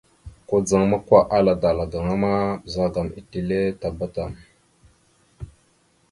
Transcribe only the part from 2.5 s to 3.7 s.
ɓəzagaam etelle